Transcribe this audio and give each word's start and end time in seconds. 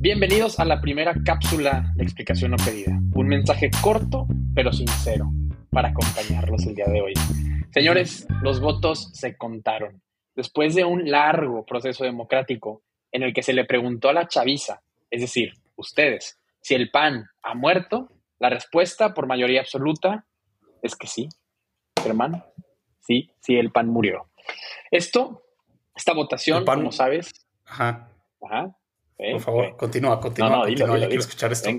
Bienvenidos 0.00 0.58
a 0.58 0.64
la 0.64 0.80
primera 0.80 1.14
cápsula 1.22 1.92
de 1.94 2.04
explicación 2.04 2.52
no 2.52 2.56
pedida. 2.56 2.98
Un 3.14 3.26
mensaje 3.26 3.70
corto 3.82 4.26
pero 4.54 4.72
sincero 4.72 5.30
para 5.68 5.88
acompañarlos 5.88 6.64
el 6.66 6.74
día 6.74 6.86
de 6.86 7.02
hoy. 7.02 7.12
Señores, 7.70 8.26
los 8.40 8.60
votos 8.60 9.10
se 9.12 9.36
contaron. 9.36 10.00
Después 10.34 10.74
de 10.74 10.86
un 10.86 11.10
largo 11.10 11.66
proceso 11.66 12.04
democrático 12.04 12.82
en 13.12 13.22
el 13.22 13.34
que 13.34 13.42
se 13.42 13.52
le 13.52 13.66
preguntó 13.66 14.08
a 14.08 14.14
la 14.14 14.26
chaviza, 14.26 14.80
es 15.10 15.20
decir, 15.20 15.52
ustedes, 15.76 16.40
si 16.62 16.74
el 16.74 16.90
PAN 16.90 17.26
ha 17.42 17.54
muerto, 17.54 18.08
la 18.38 18.50
respuesta 18.50 19.14
por 19.14 19.26
mayoría 19.26 19.60
absoluta 19.60 20.26
es 20.82 20.96
que 20.96 21.06
sí. 21.06 21.28
Germán, 22.02 22.44
sí, 23.00 23.30
sí, 23.40 23.56
el 23.56 23.70
PAN 23.70 23.88
murió. 23.88 24.30
Esto, 24.90 25.46
esta 25.94 26.12
votación, 26.12 26.64
como 26.64 26.92
sabes. 26.92 27.32
Ajá. 27.64 28.10
Ajá 28.42 28.76
por 29.16 29.40
favor, 29.40 29.76
continúa, 29.76 30.20
continúa. 30.20 30.50
No, 30.50 30.56
no, 30.56 30.62
continúa, 30.64 30.98
quiero 30.98 31.20
escuchar 31.20 31.52
esto. 31.52 31.70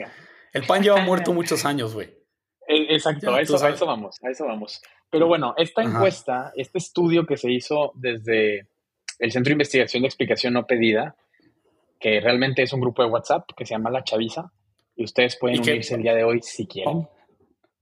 El 0.53 0.65
pan 0.65 0.81
lleva 0.81 0.97
muerto 1.05 1.33
muchos 1.33 1.65
años, 1.65 1.93
güey. 1.93 2.07
Eh, 2.67 2.87
exacto, 2.89 3.33
a, 3.33 3.41
eso, 3.41 3.63
a 3.63 3.69
eso 3.69 3.85
vamos, 3.85 4.17
a 4.23 4.29
eso 4.29 4.45
vamos. 4.45 4.81
Pero 5.11 5.27
bueno, 5.27 5.53
esta 5.57 5.83
encuesta, 5.83 6.51
este 6.55 6.79
estudio 6.79 7.25
que 7.25 7.37
se 7.37 7.51
hizo 7.51 7.91
desde 7.95 8.67
el 9.19 9.31
Centro 9.31 9.49
de 9.49 9.53
Investigación 9.53 10.01
de 10.01 10.07
Explicación 10.07 10.53
No 10.53 10.65
Pedida, 10.65 11.15
que 11.99 12.19
realmente 12.19 12.63
es 12.63 12.73
un 12.73 12.81
grupo 12.81 13.03
de 13.03 13.09
WhatsApp 13.09 13.47
que 13.55 13.65
se 13.65 13.75
llama 13.75 13.91
La 13.91 14.03
Chaviza, 14.03 14.51
y 14.95 15.03
ustedes 15.03 15.37
pueden 15.37 15.59
unirse 15.59 15.95
el 15.95 16.01
día 16.01 16.13
de 16.13 16.23
hoy 16.23 16.41
si 16.41 16.67
quieren. 16.67 17.07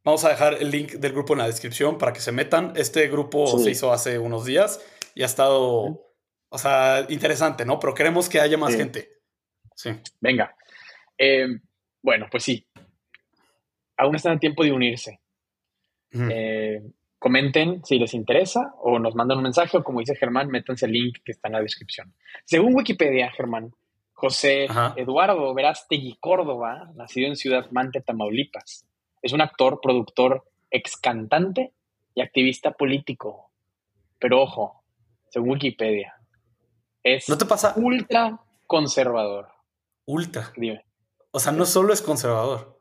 Vamos 0.04 0.26
a 0.26 0.30
dejar 0.30 0.55
el 0.55 0.70
link 0.70 0.94
del 0.94 1.13
grupo 1.13 1.34
en 1.34 1.40
la 1.40 1.48
descripción 1.48 1.98
para 1.98 2.12
que 2.12 2.20
se 2.20 2.31
metan. 2.31 2.73
Este 2.76 3.08
grupo 3.08 3.57
se 3.57 3.71
hizo 3.71 3.93
hace 3.93 4.20
unos 4.20 4.46
días 4.46 4.82
y 5.15 5.23
ha 5.23 5.26
estado, 5.26 6.12
o 6.49 6.57
sea, 6.57 7.05
interesante, 7.07 7.65
¿no? 7.65 7.79
Pero 7.79 7.93
queremos 7.93 8.27
que 8.27 8.41
haya 8.41 8.57
más 8.57 8.76
gente. 8.76 9.10
Sí. 9.76 9.91
Venga. 10.20 10.55
Eh, 11.18 11.48
bueno, 12.01 12.27
pues 12.29 12.43
sí. 12.43 12.68
Aún 13.95 14.16
están 14.16 14.34
a 14.34 14.40
tiempo 14.40 14.63
de 14.63 14.73
unirse. 14.73 15.20
Eh, 16.12 16.82
comenten 17.18 17.84
si 17.85 17.98
les 17.98 18.13
interesa 18.13 18.73
o 18.82 18.99
nos 18.99 19.16
mandan 19.16 19.38
un 19.38 19.43
mensaje 19.43 19.77
o 19.77 19.84
como 19.84 19.99
dice 19.99 20.16
Germán, 20.16 20.49
métanse 20.49 20.85
el 20.85 20.91
link 20.91 21.20
que 21.23 21.32
está 21.32 21.48
en 21.48 21.54
la 21.54 21.62
descripción. 21.62 22.13
Según 22.43 22.76
Wikipedia, 22.76 23.32
Germán, 23.32 23.73
José 24.24 24.68
Eduardo 24.96 25.54
Verástegui 25.54 26.16
Córdoba, 26.18 26.90
nacido 26.96 27.27
en 27.27 27.35
Ciudad 27.35 27.70
Mante, 27.71 27.99
Tamaulipas, 27.99 28.85
es 29.21 29.34
un 29.34 29.41
actor, 29.41 29.82
productor, 29.82 30.49
ex 30.71 30.96
cantante 30.96 31.74
y 32.16 32.21
activista 32.21 32.71
político. 32.71 33.51
Pero 34.20 34.44
ojo, 34.44 34.82
según 35.27 35.49
Wikipedia, 35.49 36.16
es 37.04 37.27
¿No 37.27 37.38
te 37.38 37.44
pasa? 37.44 37.74
ultra 37.76 38.40
conservador. 38.66 39.49
Ultra. 40.05 40.54
O 41.32 41.40
sea, 41.41 41.51
no 41.51 41.66
solo 41.66 41.91
es 41.91 42.01
conservador, 42.01 42.79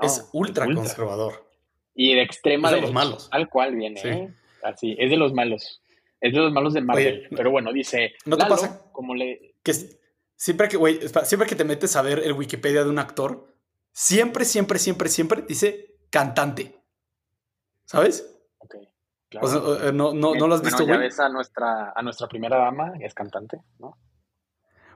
es 0.00 0.30
ultra, 0.32 0.64
conservador. 0.64 1.46
Y 1.94 2.14
de 2.14 2.22
extrema 2.22 2.72
de 2.72 2.80
los 2.80 2.92
malos. 2.94 3.28
Al 3.32 3.50
cual 3.50 3.74
viene, 3.74 4.00
¿eh? 4.02 4.34
Así, 4.62 4.96
es 4.98 5.10
de 5.10 5.18
los 5.18 5.34
malos. 5.34 5.82
Es 6.22 6.32
de 6.32 6.38
los 6.38 6.52
malos 6.54 6.72
de 6.72 6.80
Marvel. 6.80 7.28
pero 7.36 7.50
bueno, 7.50 7.70
dice. 7.70 8.14
¿No 8.24 8.38
te 8.38 8.46
pasa? 8.46 8.90
Como 8.92 9.14
le. 9.14 9.56
Que 9.62 9.74
siempre 10.40 10.68
que, 10.68 11.08
siempre 11.24 11.46
que 11.46 11.54
te 11.54 11.64
metes 11.64 11.94
a 11.96 12.02
ver 12.02 12.20
el 12.20 12.32
Wikipedia 12.32 12.82
de 12.82 12.88
un 12.88 12.98
actor, 12.98 13.46
siempre, 13.92 14.46
siempre, 14.46 14.78
siempre, 14.78 15.10
siempre 15.10 15.42
dice 15.42 15.98
cantante. 16.08 16.82
¿Sabes? 17.84 18.26
Ok. 18.58 18.76
Claro. 19.28 19.88
Eh, 19.88 19.92
no, 19.92 20.14
no, 20.14 20.34
no 20.34 20.48
lo 20.48 20.54
has 20.54 20.62
visto, 20.62 20.84
güey. 20.86 20.96
A 20.96 21.28
nuestra, 21.28 21.92
a 21.94 22.02
nuestra 22.02 22.26
primera 22.26 22.56
dama, 22.56 22.94
es 23.00 23.12
cantante, 23.12 23.60
¿no? 23.78 23.98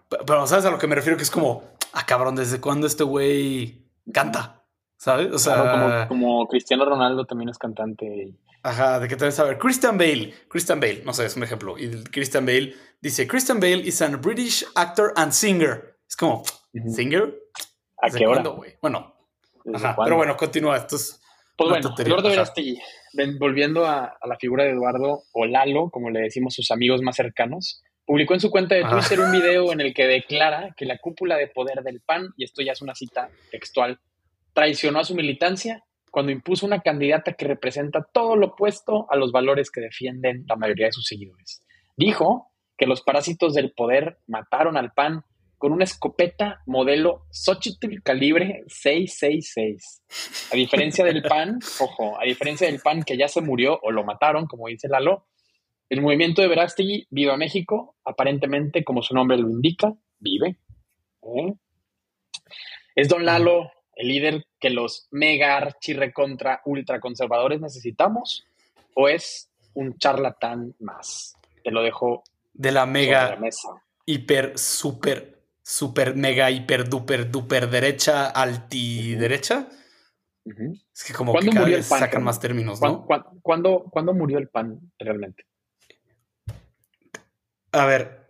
Pero, 0.08 0.46
¿sabes 0.46 0.64
a 0.64 0.70
lo 0.70 0.78
que 0.78 0.86
me 0.86 0.94
refiero? 0.94 1.16
Que 1.18 1.24
es 1.24 1.30
como, 1.30 1.62
ah, 1.92 2.06
cabrón, 2.06 2.36
¿desde 2.36 2.60
cuándo 2.60 2.86
este 2.86 3.04
güey 3.04 3.86
canta? 4.12 4.62
¿Sabes? 4.96 5.30
O 5.30 5.38
sea. 5.38 6.08
como, 6.08 6.48
Cristiano 6.48 6.86
Ronaldo 6.86 7.26
también 7.26 7.50
es 7.50 7.58
cantante. 7.58 8.34
Ajá, 8.64 8.98
de 8.98 9.08
que 9.08 9.16
te 9.16 9.26
a 9.26 9.44
ver. 9.44 9.58
Christian 9.58 9.98
Bale. 9.98 10.32
Christian 10.48 10.80
Bale, 10.80 11.02
no 11.04 11.12
sé, 11.12 11.26
es 11.26 11.36
un 11.36 11.42
ejemplo. 11.42 11.76
Y 11.78 12.02
Christian 12.04 12.46
Bale 12.46 12.74
dice: 12.98 13.28
Christian 13.28 13.60
Bale 13.60 13.86
is 13.86 14.00
a 14.00 14.08
British 14.08 14.64
actor 14.74 15.12
and 15.16 15.32
singer. 15.32 15.98
Es 16.08 16.16
como, 16.16 16.42
¿singer? 16.88 17.38
¿A 18.00 18.08
qué 18.08 18.26
hora? 18.26 18.42
Bueno, 18.80 19.14
ajá, 19.74 19.94
pero 20.02 20.16
bueno, 20.16 20.34
continúa. 20.36 20.78
Esto 20.78 20.96
es. 20.96 21.20
Pues 21.56 21.70
bueno, 21.70 21.94
Eduardo 21.96 22.30
Verástegui, 22.30 22.80
volviendo 23.38 23.84
a, 23.84 24.06
a, 24.06 24.26
la 24.26 24.36
figura 24.36 24.64
de 24.64 24.70
Eduardo 24.70 25.24
o 25.32 25.44
Lalo, 25.44 25.90
como 25.90 26.10
le 26.10 26.20
decimos 26.20 26.54
sus 26.54 26.70
amigos 26.70 27.00
más 27.02 27.14
cercanos, 27.14 27.82
publicó 28.06 28.34
en 28.34 28.40
su 28.40 28.50
cuenta 28.50 28.74
de 28.74 28.84
Twitter 28.84 29.20
un 29.20 29.30
video 29.30 29.72
en 29.72 29.80
el 29.80 29.94
que 29.94 30.06
declara 30.06 30.74
que 30.76 30.84
la 30.84 30.98
cúpula 30.98 31.36
de 31.36 31.46
poder 31.48 31.82
del 31.84 32.00
PAN, 32.00 32.30
y 32.36 32.44
esto 32.44 32.62
ya 32.62 32.72
es 32.72 32.82
una 32.82 32.94
cita 32.94 33.28
textual, 33.52 34.00
traicionó 34.52 34.98
a 34.98 35.04
su 35.04 35.14
militancia 35.14 35.84
cuando 36.14 36.30
impuso 36.30 36.64
una 36.64 36.80
candidata 36.80 37.32
que 37.32 37.44
representa 37.44 38.06
todo 38.12 38.36
lo 38.36 38.50
opuesto 38.50 39.08
a 39.10 39.16
los 39.16 39.32
valores 39.32 39.68
que 39.72 39.80
defienden 39.80 40.44
la 40.48 40.54
mayoría 40.54 40.86
de 40.86 40.92
sus 40.92 41.06
seguidores. 41.06 41.60
Dijo 41.96 42.52
que 42.78 42.86
los 42.86 43.02
parásitos 43.02 43.52
del 43.52 43.72
poder 43.72 44.20
mataron 44.28 44.76
al 44.76 44.92
PAN 44.92 45.24
con 45.58 45.72
una 45.72 45.82
escopeta 45.82 46.62
modelo 46.66 47.26
Xochitl 47.32 48.00
calibre 48.04 48.62
666. 48.68 50.04
A 50.52 50.54
diferencia 50.54 51.04
del 51.04 51.20
PAN, 51.20 51.58
ojo, 51.80 52.16
a 52.20 52.24
diferencia 52.24 52.68
del 52.68 52.78
PAN 52.78 53.02
que 53.02 53.18
ya 53.18 53.26
se 53.26 53.40
murió 53.40 53.80
o 53.82 53.90
lo 53.90 54.04
mataron, 54.04 54.46
como 54.46 54.68
dice 54.68 54.86
Lalo, 54.86 55.26
el 55.88 56.00
movimiento 56.00 56.42
de 56.42 56.48
Verástegui, 56.48 57.08
Viva 57.10 57.36
México, 57.36 57.96
aparentemente, 58.04 58.84
como 58.84 59.02
su 59.02 59.14
nombre 59.14 59.36
lo 59.36 59.50
indica, 59.50 59.92
vive. 60.20 60.60
¿eh? 61.22 61.54
¿Es 62.94 63.08
Don 63.08 63.24
Lalo 63.24 63.72
el 63.96 64.08
líder 64.08 64.46
que 64.60 64.70
los 64.70 65.08
mega 65.10 65.56
archirre 65.56 66.12
contra 66.12 66.60
ultraconservadores 66.64 67.60
necesitamos? 67.60 68.44
¿O 68.94 69.08
es 69.08 69.50
un 69.74 69.98
charlatán 69.98 70.74
más? 70.78 71.36
Te 71.62 71.70
lo 71.70 71.82
dejo 71.82 72.22
de 72.52 72.72
la 72.72 72.86
mega 72.86 73.38
hiper, 74.06 74.58
super, 74.58 75.42
super, 75.62 76.14
mega, 76.14 76.50
hiper, 76.50 76.88
duper, 76.88 77.30
duper 77.30 77.68
derecha, 77.68 78.28
altiderecha. 78.28 79.68
Es 80.92 81.04
que 81.04 81.14
como 81.14 81.34
que 81.34 81.48
cada 81.48 81.66
vez 81.66 81.86
sacan 81.86 82.22
más 82.22 82.38
términos, 82.38 82.80
¿no? 82.80 83.06
¿Cuándo, 83.42 83.84
¿Cuándo, 83.90 84.12
murió 84.12 84.38
el 84.38 84.48
pan 84.48 84.78
realmente? 84.98 85.46
A 87.72 87.86
ver, 87.86 88.28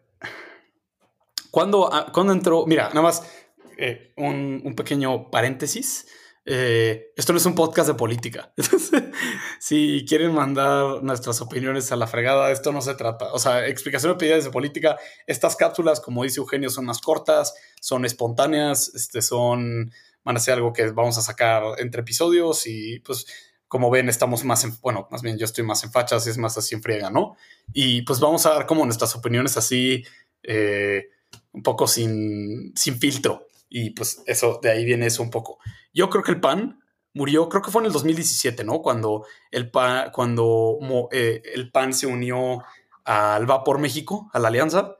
¿cuándo, 1.50 1.92
ah, 1.92 2.12
entró? 2.32 2.66
Mira, 2.66 2.88
nada 2.90 3.02
más 3.02 3.43
eh, 3.78 4.12
un, 4.16 4.74
pequeño 4.76 5.30
paréntesis. 5.30 6.06
Eh, 6.46 7.12
esto 7.16 7.32
no 7.32 7.38
es 7.38 7.46
un 7.46 7.54
podcast 7.54 7.88
de 7.88 7.94
política. 7.94 8.52
si 9.58 10.04
quieren 10.06 10.34
mandar 10.34 11.02
nuestras 11.02 11.40
opiniones 11.40 11.90
a 11.90 11.96
la 11.96 12.06
fregada, 12.06 12.50
esto 12.50 12.72
no 12.72 12.82
se 12.82 12.94
trata. 12.94 13.32
O 13.32 13.38
sea, 13.38 13.66
explicaciones 13.66 14.18
pedidas 14.18 14.44
de 14.44 14.50
política. 14.50 14.98
Estas 15.26 15.56
cápsulas, 15.56 16.00
como 16.00 16.24
dice 16.24 16.40
Eugenio, 16.40 16.70
son 16.70 16.84
más 16.84 17.00
cortas, 17.00 17.54
son 17.80 18.04
espontáneas, 18.04 18.92
este, 18.94 19.22
son, 19.22 19.92
van 20.22 20.36
a 20.36 20.40
ser 20.40 20.54
algo 20.54 20.72
que 20.72 20.90
vamos 20.90 21.16
a 21.18 21.22
sacar 21.22 21.62
entre 21.78 22.02
episodios 22.02 22.66
y 22.66 23.00
pues 23.00 23.26
como 23.74 23.90
ven, 23.90 24.08
estamos 24.08 24.44
más 24.44 24.62
en, 24.62 24.72
bueno, 24.82 25.08
más 25.10 25.22
bien 25.22 25.36
yo 25.36 25.46
estoy 25.46 25.64
más 25.64 25.82
en 25.82 25.90
fachas, 25.90 26.28
es 26.28 26.38
más 26.38 26.56
así 26.56 26.76
en 26.76 26.80
friega, 26.80 27.10
¿no? 27.10 27.36
Y 27.72 28.02
pues 28.02 28.20
vamos 28.20 28.46
a 28.46 28.50
dar 28.50 28.66
como 28.66 28.84
nuestras 28.84 29.16
opiniones 29.16 29.56
así, 29.56 30.04
eh, 30.44 31.08
un 31.50 31.60
poco 31.60 31.88
sin, 31.88 32.72
sin 32.76 33.00
filtro. 33.00 33.48
Y 33.76 33.90
pues 33.90 34.22
eso, 34.26 34.60
de 34.62 34.70
ahí 34.70 34.84
viene 34.84 35.06
eso 35.06 35.20
un 35.20 35.30
poco. 35.30 35.58
Yo 35.92 36.08
creo 36.08 36.22
que 36.22 36.30
el 36.30 36.40
PAN 36.40 36.80
murió, 37.12 37.48
creo 37.48 37.60
que 37.60 37.72
fue 37.72 37.82
en 37.82 37.86
el 37.86 37.92
2017, 37.92 38.62
¿no? 38.62 38.80
Cuando 38.82 39.26
el 39.50 39.68
PAN, 39.68 40.12
cuando 40.12 40.78
eh, 41.10 41.42
el 41.52 41.72
PAN 41.72 41.92
se 41.92 42.06
unió 42.06 42.62
al 43.02 43.50
Va 43.50 43.64
por 43.64 43.80
México, 43.80 44.30
a 44.32 44.38
la 44.38 44.46
alianza, 44.46 44.98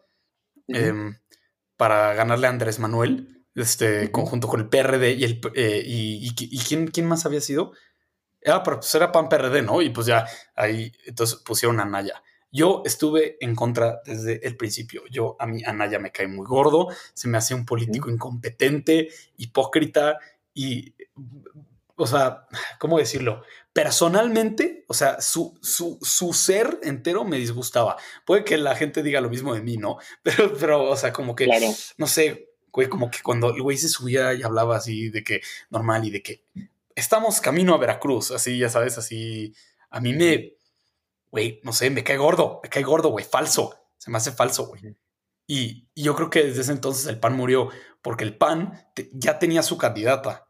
em, 0.66 1.16
para 1.76 2.14
ganarle 2.14 2.48
a 2.48 2.50
Andrés 2.50 2.80
Manuel, 2.80 3.46
este, 3.54 4.10
conjunto 4.10 4.48
con 4.48 4.58
el 4.58 4.68
PRD 4.68 5.12
y 5.12 5.22
el 5.22 5.40
eh, 5.54 5.80
y, 5.86 6.34
y, 6.36 6.58
¿quién, 6.58 6.88
quién 6.88 7.06
más 7.06 7.24
había 7.26 7.40
sido? 7.40 7.74
Era, 8.40 8.64
pues 8.64 8.92
era 8.96 9.12
PAN 9.12 9.28
PRD, 9.28 9.62
¿no? 9.62 9.82
Y 9.82 9.90
pues 9.90 10.08
ya 10.08 10.26
ahí, 10.56 10.90
entonces 11.06 11.38
pusieron 11.44 11.78
a 11.78 11.84
Naya. 11.84 12.24
Yo 12.54 12.82
estuve 12.84 13.36
en 13.40 13.56
contra 13.56 14.00
desde 14.06 14.46
el 14.46 14.56
principio. 14.56 15.02
Yo, 15.10 15.34
a 15.40 15.46
mí, 15.46 15.64
Anaya 15.66 15.98
me 15.98 16.12
cae 16.12 16.28
muy 16.28 16.46
gordo, 16.46 16.86
se 17.12 17.26
me 17.26 17.36
hace 17.36 17.52
un 17.52 17.66
político 17.66 18.08
incompetente, 18.08 19.08
hipócrita 19.36 20.20
y, 20.54 20.94
o 21.96 22.06
sea, 22.06 22.46
¿cómo 22.78 22.98
decirlo? 22.98 23.42
Personalmente, 23.72 24.84
o 24.86 24.94
sea, 24.94 25.20
su, 25.20 25.58
su, 25.62 25.98
su, 26.00 26.32
ser 26.32 26.78
entero 26.84 27.24
me 27.24 27.38
disgustaba. 27.38 27.96
Puede 28.24 28.44
que 28.44 28.56
la 28.56 28.76
gente 28.76 29.02
diga 29.02 29.20
lo 29.20 29.30
mismo 29.30 29.52
de 29.52 29.60
mí, 29.60 29.76
¿no? 29.76 29.98
Pero, 30.22 30.54
pero 30.56 30.84
o 30.84 30.96
sea, 30.96 31.12
como 31.12 31.34
que, 31.34 31.48
no 31.98 32.06
sé, 32.06 32.50
güey, 32.70 32.88
como 32.88 33.10
que 33.10 33.18
cuando 33.20 33.52
el 33.52 33.62
güey 33.62 33.78
se 33.78 33.88
subía 33.88 34.32
y 34.32 34.44
hablaba 34.44 34.76
así 34.76 35.10
de 35.10 35.24
que 35.24 35.40
normal 35.70 36.04
y 36.04 36.10
de 36.10 36.22
que 36.22 36.44
estamos 36.94 37.40
camino 37.40 37.74
a 37.74 37.78
Veracruz, 37.78 38.30
así, 38.30 38.58
ya 38.58 38.68
sabes, 38.68 38.96
así. 38.96 39.56
A 39.90 39.98
mí 39.98 40.12
me, 40.12 40.54
güey, 41.34 41.60
no 41.64 41.72
sé, 41.72 41.90
me 41.90 42.04
cae 42.04 42.16
gordo, 42.16 42.60
me 42.62 42.68
cae 42.68 42.84
gordo, 42.84 43.08
güey, 43.08 43.24
falso. 43.24 43.74
Se 43.96 44.08
me 44.08 44.18
hace 44.18 44.30
falso, 44.30 44.68
güey. 44.68 44.96
Y, 45.48 45.88
yo 45.96 46.14
creo 46.14 46.30
que 46.30 46.44
desde 46.44 46.60
ese 46.60 46.70
entonces 46.70 47.06
el 47.08 47.18
PAN 47.18 47.36
murió 47.36 47.70
porque 48.02 48.22
el 48.22 48.36
PAN 48.36 48.86
ya 49.12 49.40
tenía 49.40 49.64
su 49.64 49.76
candidata. 49.76 50.46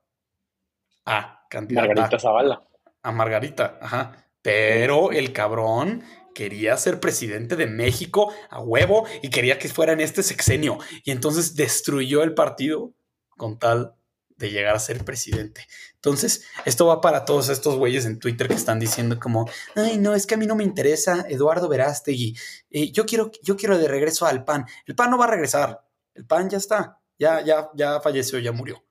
Ah, 1.07 1.47
candidata. 1.49 1.89
Margarita 1.89 2.19
Zavala. 2.19 2.69
A 3.03 3.13
Margarita, 3.13 3.79
ajá. 3.81 4.29
Pero 4.43 5.11
el 5.11 5.33
cabrón 5.33 6.05
quería 6.35 6.77
ser 6.77 7.01
presidente 7.01 7.57
de 7.57 7.67
México 7.67 8.31
a 8.51 8.61
huevo 8.61 9.07
y 9.23 9.31
quería 9.31 9.59
que 9.59 9.71
fuera 9.71 9.95
en 9.95 10.01
este 10.01 10.23
sexenio. 10.23 10.77
Y 11.03 11.13
entonces 11.13 11.57
destruyó 11.57 12.23
el 12.23 12.35
partido 12.35 12.93
con 13.39 13.59
tal 13.59 13.95
de 14.37 14.51
llegar 14.51 14.75
a 14.75 14.79
ser 14.79 15.05
presidente. 15.05 15.67
Entonces, 15.95 16.47
esto 16.65 16.87
va 16.87 17.01
para 17.01 17.25
todos 17.25 17.49
estos 17.49 17.77
güeyes 17.77 18.05
en 18.07 18.19
Twitter 18.19 18.49
que 18.49 18.55
están 18.55 18.79
diciendo 18.79 19.19
como, 19.19 19.49
ay, 19.75 19.99
no, 19.99 20.15
es 20.15 20.27
que 20.27 20.35
a 20.35 20.39
mí 20.39 20.47
no 20.47 20.57
me 20.57 20.65
interesa 20.65 21.25
Eduardo 21.29 21.69
Verástegui. 21.69 22.37
Eh, 22.71 22.93
yo, 22.93 23.07
quiero, 23.07 23.31
yo 23.43 23.57
quiero 23.57 23.79
de 23.79 23.89
regreso 23.89 24.27
al 24.27 24.45
PAN. 24.45 24.67
El 24.87 24.95
PAN 24.95 25.11
no 25.11 25.19
va 25.19 25.25
a 25.25 25.31
regresar. 25.31 25.81
El 26.15 26.27
PAN 26.27 26.51
ya 26.51 26.59
está. 26.59 26.99
Ya, 27.19 27.41
ya, 27.43 27.71
ya 27.75 28.01
falleció, 28.01 28.39
ya 28.39 28.53
murió. 28.53 28.85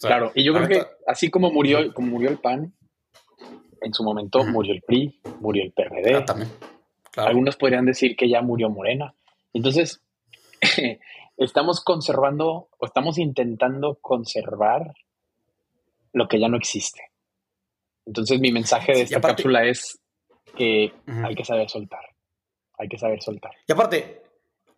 claro, 0.00 0.32
y 0.34 0.44
yo 0.44 0.52
creo 0.52 0.68
que 0.68 0.86
así 1.06 1.30
como 1.30 1.52
murió, 1.52 1.94
como 1.94 2.08
murió 2.08 2.28
el 2.28 2.38
PAN, 2.38 2.74
en 3.80 3.94
su 3.94 4.02
momento 4.02 4.44
murió 4.44 4.74
el 4.74 4.82
PRI, 4.82 5.20
murió 5.40 5.62
el 5.62 5.72
PRD. 5.72 6.16
Ah, 6.16 6.24
también. 6.24 6.50
Algunos 7.16 7.56
podrían 7.56 7.84
decir 7.84 8.16
que 8.16 8.28
ya 8.28 8.42
murió 8.42 8.70
Morena. 8.70 9.14
Entonces, 9.52 10.02
estamos 11.36 11.82
conservando 11.82 12.68
o 12.78 12.86
estamos 12.86 13.18
intentando 13.18 13.98
conservar 14.00 14.94
lo 16.12 16.28
que 16.28 16.40
ya 16.40 16.48
no 16.48 16.56
existe. 16.56 17.10
Entonces, 18.06 18.40
mi 18.40 18.52
mensaje 18.52 18.92
de 18.92 19.02
esta 19.02 19.20
cápsula 19.20 19.64
es 19.64 20.00
que 20.56 20.92
hay 21.06 21.34
que 21.34 21.44
saber 21.44 21.68
soltar. 21.68 22.04
Hay 22.78 22.88
que 22.88 22.98
saber 22.98 23.22
soltar. 23.22 23.52
Y 23.66 23.72
aparte, 23.72 24.22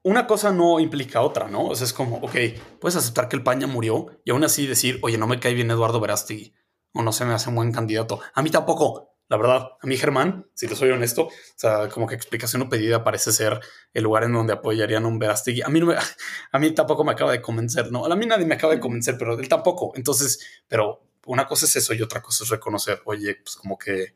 una 0.02 0.26
cosa 0.26 0.52
no 0.52 0.78
implica 0.80 1.22
otra, 1.22 1.48
¿no? 1.48 1.66
O 1.66 1.74
sea, 1.74 1.86
es 1.86 1.92
como, 1.92 2.16
ok, 2.16 2.36
puedes 2.80 2.96
aceptar 2.96 3.28
que 3.28 3.36
el 3.36 3.42
paña 3.42 3.66
murió 3.66 4.20
y 4.24 4.30
aún 4.30 4.44
así 4.44 4.66
decir, 4.66 5.00
oye, 5.02 5.16
no 5.16 5.26
me 5.26 5.40
cae 5.40 5.54
bien 5.54 5.70
Eduardo 5.70 6.00
Verástegui 6.00 6.54
o 6.92 7.02
no 7.02 7.12
se 7.12 7.24
me 7.24 7.32
hace 7.32 7.48
un 7.48 7.56
buen 7.56 7.72
candidato. 7.72 8.20
A 8.34 8.42
mí 8.42 8.50
tampoco. 8.50 9.13
La 9.28 9.38
verdad, 9.38 9.70
a 9.80 9.86
mí 9.86 9.96
Germán, 9.96 10.46
si 10.52 10.68
te 10.68 10.76
soy 10.76 10.90
honesto, 10.90 11.26
o 11.26 11.30
sea, 11.56 11.88
como 11.88 12.06
que 12.06 12.14
explicación 12.14 12.62
o 12.62 12.68
pedida 12.68 13.04
parece 13.04 13.32
ser 13.32 13.58
el 13.94 14.04
lugar 14.04 14.24
en 14.24 14.34
donde 14.34 14.52
apoyarían 14.52 15.06
un 15.06 15.18
Verástegui. 15.18 15.62
A 15.62 15.68
mí, 15.68 15.80
no 15.80 15.86
me, 15.86 15.94
a 16.52 16.58
mí 16.58 16.70
tampoco 16.72 17.04
me 17.04 17.12
acaba 17.12 17.32
de 17.32 17.40
convencer, 17.40 17.90
¿no? 17.90 18.04
A 18.04 18.16
mí 18.16 18.26
nadie 18.26 18.44
me 18.44 18.54
acaba 18.54 18.74
de 18.74 18.80
convencer, 18.80 19.16
pero 19.18 19.38
él 19.38 19.48
tampoco. 19.48 19.92
Entonces, 19.96 20.62
pero 20.68 21.06
una 21.26 21.46
cosa 21.46 21.64
es 21.64 21.76
eso 21.76 21.94
y 21.94 22.02
otra 22.02 22.20
cosa 22.20 22.44
es 22.44 22.50
reconocer, 22.50 23.00
oye, 23.06 23.36
pues 23.36 23.56
como 23.56 23.78
que 23.78 24.14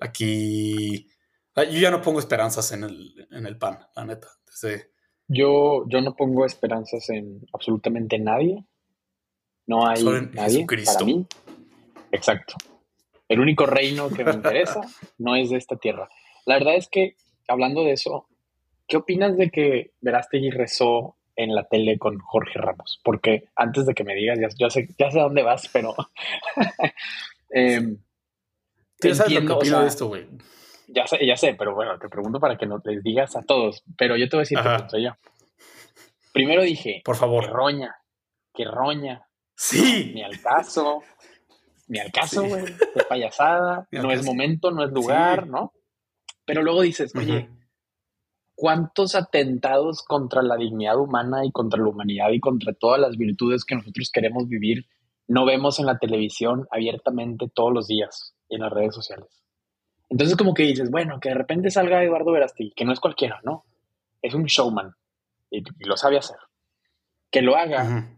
aquí... 0.00 1.08
Ah, 1.54 1.64
yo 1.64 1.78
ya 1.78 1.90
no 1.90 2.02
pongo 2.02 2.20
esperanzas 2.20 2.70
en 2.72 2.84
el, 2.84 3.28
en 3.30 3.46
el 3.46 3.58
pan, 3.58 3.78
la 3.94 4.04
neta. 4.04 4.28
Yo, 5.28 5.84
yo 5.88 6.00
no 6.00 6.14
pongo 6.16 6.44
esperanzas 6.44 7.08
en 7.10 7.46
absolutamente 7.52 8.18
nadie. 8.18 8.64
No 9.66 9.86
hay 9.86 10.02
nadie 10.32 10.66
para 10.66 11.04
mí. 11.04 11.26
Exacto 12.10 12.54
el 13.28 13.40
único 13.40 13.66
reino 13.66 14.08
que 14.10 14.24
me 14.24 14.32
interesa 14.32 14.80
no 15.18 15.36
es 15.36 15.50
de 15.50 15.58
esta 15.58 15.76
tierra. 15.76 16.08
La 16.46 16.54
verdad 16.54 16.76
es 16.76 16.88
que, 16.88 17.14
hablando 17.46 17.84
de 17.84 17.92
eso, 17.92 18.26
¿qué 18.86 18.96
opinas 18.96 19.36
de 19.36 19.50
que 19.50 19.92
Verástegui 20.00 20.50
rezó 20.50 21.16
en 21.36 21.54
la 21.54 21.64
tele 21.64 21.98
con 21.98 22.18
Jorge 22.18 22.58
Ramos? 22.58 23.00
Porque 23.04 23.44
antes 23.54 23.86
de 23.86 23.94
que 23.94 24.04
me 24.04 24.14
digas, 24.14 24.38
ya, 24.58 24.70
sé, 24.70 24.88
ya 24.98 25.10
sé 25.10 25.20
a 25.20 25.24
dónde 25.24 25.42
vas, 25.42 25.68
pero... 25.72 25.94
eh, 27.50 27.96
sabes 29.12 29.32
lo 29.32 29.46
que 29.46 29.52
opino 29.52 29.80
de 29.82 29.88
esto, 29.88 30.06
güey? 30.08 30.26
Ya 30.88 31.06
sé, 31.06 31.24
ya 31.26 31.36
sé, 31.36 31.54
pero 31.54 31.74
bueno, 31.74 31.98
te 31.98 32.08
pregunto 32.08 32.40
para 32.40 32.56
que 32.56 32.64
no 32.64 32.80
les 32.82 33.02
digas 33.02 33.36
a 33.36 33.42
todos. 33.42 33.84
Pero 33.98 34.16
yo 34.16 34.26
te 34.28 34.36
voy 34.36 34.40
a 34.40 34.44
decir 34.44 34.58
qué 34.58 34.88
soy 34.88 35.04
yo. 35.04 35.10
Primero 36.32 36.62
dije, 36.62 37.02
por 37.04 37.16
favor, 37.16 37.44
que 37.44 37.50
roña, 37.50 37.96
que 38.54 38.64
roña. 38.64 39.28
Sí. 39.54 40.12
Ni 40.14 40.22
al 40.22 40.40
caso 40.40 41.02
ni 41.88 41.98
al 41.98 42.12
caso, 42.12 42.44
güey, 42.44 42.64
de 42.64 43.04
payasada, 43.08 43.88
no 43.92 44.12
es 44.12 44.24
momento, 44.24 44.70
no 44.70 44.84
es 44.84 44.92
lugar, 44.92 45.46
¿no? 45.46 45.72
Pero 46.44 46.62
luego 46.62 46.82
dices, 46.82 47.14
oye, 47.16 47.50
¿cuántos 48.54 49.14
atentados 49.14 50.02
contra 50.02 50.42
la 50.42 50.56
dignidad 50.56 50.98
humana 50.98 51.44
y 51.44 51.50
contra 51.50 51.80
la 51.80 51.88
humanidad 51.88 52.30
y 52.30 52.40
contra 52.40 52.72
todas 52.72 53.00
las 53.00 53.16
virtudes 53.16 53.64
que 53.64 53.74
nosotros 53.74 54.10
queremos 54.12 54.48
vivir 54.48 54.86
no 55.26 55.44
vemos 55.44 55.78
en 55.78 55.86
la 55.86 55.98
televisión 55.98 56.66
abiertamente 56.70 57.50
todos 57.52 57.72
los 57.72 57.86
días 57.86 58.34
en 58.48 58.60
las 58.60 58.72
redes 58.72 58.94
sociales? 58.94 59.42
Entonces 60.08 60.36
como 60.36 60.54
que 60.54 60.62
dices, 60.62 60.90
bueno, 60.90 61.20
que 61.20 61.28
de 61.28 61.34
repente 61.34 61.70
salga 61.70 62.02
Eduardo 62.02 62.32
Verástegui, 62.32 62.72
que 62.74 62.84
no 62.84 62.92
es 62.92 63.00
cualquiera, 63.00 63.40
¿no? 63.44 63.64
Es 64.22 64.34
un 64.34 64.44
showman 64.44 64.94
y, 65.50 65.62
lo 65.86 65.96
sabe 65.96 66.18
hacer. 66.18 66.38
Que 67.30 67.42
lo 67.42 67.56
haga, 67.56 68.08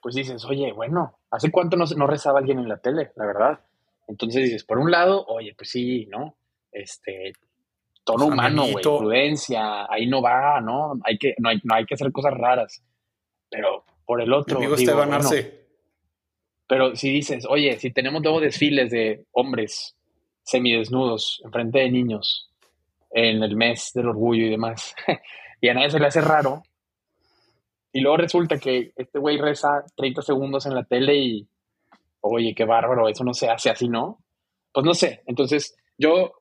pues 0.00 0.14
dices, 0.14 0.44
oye, 0.44 0.72
bueno, 0.72 1.18
¿Hace 1.30 1.50
cuánto 1.50 1.76
no, 1.76 1.84
no 1.84 2.06
rezaba 2.06 2.38
alguien 2.38 2.58
en 2.58 2.68
la 2.68 2.78
tele, 2.78 3.12
la 3.16 3.26
verdad? 3.26 3.60
Entonces 4.06 4.44
dices, 4.44 4.64
por 4.64 4.78
un 4.78 4.90
lado, 4.90 5.26
oye, 5.26 5.54
pues 5.56 5.70
sí, 5.70 6.06
¿no? 6.06 6.36
Este, 6.72 7.32
tono 8.02 8.26
humano, 8.26 8.62
güey, 8.70 8.82
prudencia, 8.82 9.86
ahí 9.90 10.06
no 10.06 10.22
va, 10.22 10.60
¿no? 10.60 10.94
Hay 11.04 11.18
que, 11.18 11.34
no, 11.38 11.50
hay, 11.50 11.60
no 11.64 11.74
hay 11.74 11.84
que 11.84 11.94
hacer 11.94 12.10
cosas 12.12 12.32
raras. 12.32 12.82
Pero 13.50 13.84
por 14.06 14.22
el 14.22 14.32
otro. 14.32 14.58
Digo, 14.58 14.74
bueno, 14.94 15.18
pero 16.66 16.96
si 16.96 17.10
dices, 17.10 17.46
oye, 17.48 17.78
si 17.78 17.90
tenemos 17.90 18.22
luego 18.22 18.40
desfiles 18.40 18.90
de 18.90 19.26
hombres 19.32 19.96
semidesnudos 20.42 21.42
enfrente 21.44 21.80
de 21.80 21.90
niños 21.90 22.50
en 23.10 23.42
el 23.42 23.56
mes 23.56 23.92
del 23.94 24.08
orgullo 24.08 24.46
y 24.46 24.50
demás, 24.50 24.94
y 25.60 25.68
a 25.68 25.74
nadie 25.74 25.90
se 25.90 25.98
le 25.98 26.06
hace 26.06 26.20
raro, 26.22 26.62
y 27.92 28.00
luego 28.00 28.18
resulta 28.18 28.58
que 28.58 28.92
este 28.96 29.18
güey 29.18 29.38
reza 29.38 29.84
30 29.96 30.22
segundos 30.22 30.66
en 30.66 30.74
la 30.74 30.84
tele 30.84 31.16
y, 31.16 31.48
oye, 32.20 32.54
qué 32.54 32.64
bárbaro, 32.64 33.08
eso 33.08 33.24
no 33.24 33.34
se 33.34 33.48
hace 33.48 33.70
así, 33.70 33.88
¿no? 33.88 34.22
Pues 34.72 34.84
no 34.84 34.94
sé. 34.94 35.22
Entonces, 35.26 35.76
yo 35.96 36.32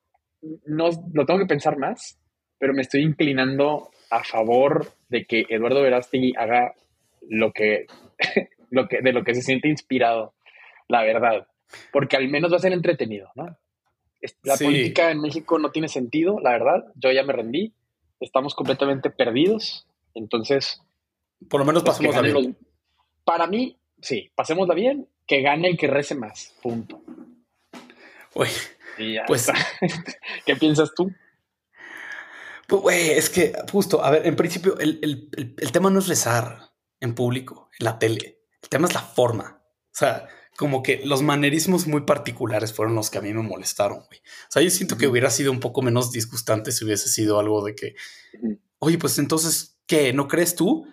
no 0.65 0.89
lo 1.13 1.25
tengo 1.25 1.39
que 1.39 1.45
pensar 1.45 1.77
más, 1.77 2.19
pero 2.59 2.73
me 2.73 2.81
estoy 2.81 3.01
inclinando 3.01 3.89
a 4.09 4.23
favor 4.23 4.87
de 5.09 5.25
que 5.25 5.45
Eduardo 5.49 5.81
Verástegui 5.81 6.33
haga 6.37 6.73
lo 7.29 7.51
que, 7.53 7.87
lo 8.69 8.87
que, 8.87 9.01
de 9.01 9.13
lo 9.13 9.23
que 9.23 9.35
se 9.35 9.41
siente 9.41 9.69
inspirado, 9.69 10.33
la 10.87 11.03
verdad. 11.03 11.47
Porque 11.91 12.17
al 12.17 12.29
menos 12.29 12.51
va 12.51 12.57
a 12.57 12.61
ser 12.61 12.73
entretenido, 12.73 13.29
¿no? 13.35 13.57
La 14.43 14.57
política 14.57 15.11
en 15.11 15.21
México 15.21 15.59
no 15.59 15.71
tiene 15.71 15.87
sentido, 15.87 16.39
la 16.39 16.51
verdad. 16.51 16.85
Yo 16.95 17.11
ya 17.11 17.23
me 17.23 17.33
rendí. 17.33 17.73
Estamos 18.19 18.55
completamente 18.55 19.09
perdidos. 19.09 19.87
Entonces, 20.15 20.81
por 21.49 21.59
lo 21.59 21.65
menos 21.65 21.83
pues 21.83 21.97
pasémosla 21.97 22.21
bien. 22.21 22.57
Para 23.23 23.47
mí, 23.47 23.79
sí, 24.01 24.31
pasémosla 24.35 24.73
bien, 24.73 25.09
que 25.25 25.41
gane 25.41 25.69
el 25.69 25.77
que 25.77 25.87
rece 25.87 26.15
más. 26.15 26.55
Punto. 26.61 27.01
Uy, 28.33 28.47
pues, 29.27 29.47
¿qué 30.45 30.55
piensas 30.55 30.93
tú? 30.95 31.11
Pues, 32.67 32.81
güey, 32.81 33.09
es 33.11 33.29
que 33.29 33.53
justo, 33.71 34.03
a 34.03 34.11
ver, 34.11 34.27
en 34.27 34.35
principio, 34.35 34.77
el, 34.79 35.29
tema 35.71 35.89
no 35.89 35.99
es 35.99 36.07
rezar 36.07 36.73
en 36.99 37.15
público, 37.15 37.69
en 37.79 37.85
la 37.85 37.99
tele. 37.99 38.41
El 38.61 38.69
tema 38.69 38.87
es 38.87 38.93
la 38.93 39.01
forma. 39.01 39.61
O 39.63 39.99
sea, 39.99 40.27
como 40.57 40.83
que 40.83 41.01
los 41.05 41.21
manerismos 41.21 41.87
muy 41.87 42.01
particulares 42.01 42.73
fueron 42.73 42.95
los 42.95 43.09
que 43.09 43.19
a 43.19 43.21
mí 43.21 43.33
me 43.33 43.41
molestaron, 43.41 43.99
güey. 44.07 44.19
O 44.19 44.51
sea, 44.51 44.61
yo 44.61 44.69
siento 44.69 44.97
que 44.97 45.07
hubiera 45.07 45.29
sido 45.29 45.51
un 45.51 45.59
poco 45.59 45.81
menos 45.81 46.11
disgustante 46.11 46.71
si 46.71 46.83
hubiese 46.83 47.09
sido 47.09 47.39
algo 47.39 47.63
de 47.63 47.75
que, 47.75 47.95
oye, 48.79 48.97
pues 48.97 49.17
entonces, 49.19 49.79
¿qué? 49.87 50.11
¿No 50.13 50.27
crees 50.27 50.55
tú? 50.55 50.85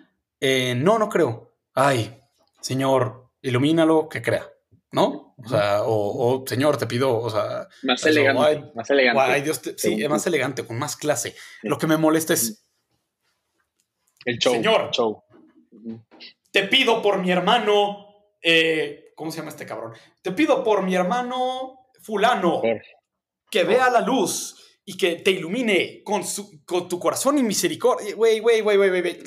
Eh, 0.47 0.75
no, 0.75 0.99
no 0.99 1.09
creo. 1.09 1.57
Ay, 1.73 2.21
señor, 2.61 3.31
ilumínalo, 3.41 4.11
que 4.11 4.21
crea. 4.21 4.47
¿No? 4.93 5.35
O 5.43 5.49
sea, 5.49 5.81
o, 5.85 6.45
señor, 6.47 6.77
te 6.77 6.87
pido, 6.87 7.19
o 7.19 7.31
sea. 7.31 7.67
Más 7.83 8.05
elegante. 8.05 8.71
más 8.75 8.91
elegante. 8.91 9.41
Dios 9.41 9.63
sí, 9.79 10.07
más 10.07 10.27
elegante, 10.27 10.67
con 10.67 10.79
más 10.79 10.97
clase. 10.97 11.35
Lo 11.63 11.79
que 11.79 11.87
me 11.87 11.97
molesta 11.97 12.35
es. 12.35 12.63
El 14.27 14.39
show. 14.39 14.53
Señor, 14.53 14.91
show. 14.91 15.25
te 16.51 16.65
pido 16.65 17.01
por 17.01 17.23
mi 17.23 17.31
hermano. 17.31 18.07
Eh, 18.43 19.15
¿Cómo 19.17 19.31
se 19.31 19.39
llama 19.39 19.49
este 19.49 19.65
cabrón? 19.65 19.95
Te 20.21 20.33
pido 20.33 20.63
por 20.63 20.83
mi 20.83 20.95
hermano 20.95 21.89
Fulano 22.03 22.61
que 23.51 23.65
vea 23.65 23.89
la 23.89 24.03
luz 24.03 24.79
y 24.85 24.99
que 24.99 25.17
te 25.17 25.31
ilumine 25.31 26.03
con, 26.05 26.23
su, 26.23 26.63
con 26.67 26.87
tu 26.87 26.99
corazón 26.99 27.39
y 27.39 27.43
misericordia. 27.43 28.15
Güey, 28.15 28.41
güey, 28.41 28.61
güey, 28.61 28.77
güey, 28.77 29.01
güey. 29.01 29.23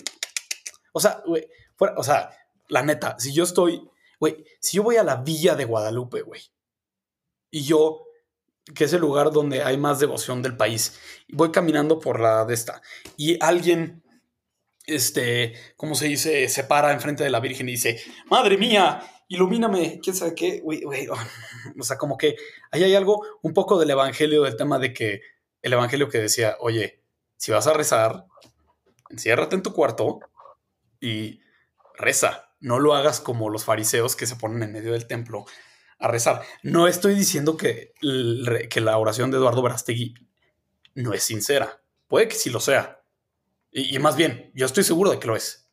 O 0.97 0.99
sea, 0.99 1.21
güey, 1.27 1.47
o 1.95 2.01
sea, 2.01 2.31
la 2.69 2.81
neta, 2.81 3.15
si 3.19 3.31
yo 3.31 3.43
estoy, 3.43 3.87
güey, 4.19 4.43
si 4.59 4.77
yo 4.77 4.83
voy 4.83 4.95
a 4.95 5.03
la 5.03 5.17
villa 5.17 5.53
de 5.53 5.65
Guadalupe, 5.65 6.23
güey, 6.23 6.41
y 7.51 7.63
yo, 7.63 8.07
que 8.73 8.85
es 8.85 8.93
el 8.93 9.01
lugar 9.01 9.31
donde 9.31 9.61
hay 9.61 9.77
más 9.77 9.99
devoción 9.99 10.41
del 10.41 10.57
país, 10.57 10.99
voy 11.29 11.51
caminando 11.51 11.99
por 11.99 12.19
la 12.19 12.45
de 12.45 12.55
esta, 12.55 12.81
y 13.15 13.37
alguien, 13.43 14.03
este, 14.87 15.53
¿cómo 15.75 15.93
se 15.93 16.07
dice? 16.07 16.49
Se 16.49 16.63
para 16.63 16.93
enfrente 16.93 17.23
de 17.23 17.29
la 17.29 17.39
Virgen 17.39 17.69
y 17.69 17.73
dice, 17.73 18.01
madre 18.25 18.57
mía, 18.57 18.99
ilumíname, 19.27 19.99
quién 20.01 20.15
sabe 20.15 20.33
qué. 20.33 20.63
O 21.79 21.83
sea, 21.83 21.99
como 21.99 22.17
que 22.17 22.37
ahí 22.71 22.83
hay 22.83 22.95
algo, 22.95 23.23
un 23.43 23.53
poco 23.53 23.77
del 23.77 23.91
evangelio, 23.91 24.41
del 24.41 24.57
tema 24.57 24.79
de 24.79 24.93
que 24.93 25.21
el 25.61 25.73
evangelio 25.73 26.09
que 26.09 26.17
decía, 26.17 26.57
oye, 26.59 27.03
si 27.35 27.51
vas 27.51 27.67
a 27.67 27.73
rezar, 27.73 28.25
enciérrate 29.11 29.55
en 29.55 29.61
tu 29.61 29.73
cuarto 29.73 30.21
y 31.01 31.41
reza. 31.95 32.49
No 32.59 32.79
lo 32.79 32.95
hagas 32.95 33.19
como 33.19 33.49
los 33.49 33.65
fariseos 33.65 34.15
que 34.15 34.25
se 34.25 34.35
ponen 34.35 34.63
en 34.63 34.71
medio 34.71 34.93
del 34.93 35.07
templo 35.07 35.45
a 35.99 36.07
rezar. 36.07 36.41
No 36.63 36.87
estoy 36.87 37.15
diciendo 37.15 37.57
que, 37.57 37.93
que 38.69 38.81
la 38.81 38.97
oración 38.97 39.31
de 39.31 39.37
Eduardo 39.37 39.61
Brastegui 39.61 40.15
no 40.95 41.13
es 41.13 41.23
sincera. 41.23 41.81
Puede 42.07 42.27
que 42.27 42.35
sí 42.35 42.49
lo 42.49 42.59
sea. 42.59 43.01
Y, 43.71 43.99
más 43.99 44.15
bien, 44.15 44.51
yo 44.55 44.65
estoy 44.65 44.83
seguro 44.83 45.11
de 45.11 45.19
que 45.19 45.27
lo 45.27 45.35
es. 45.35 45.69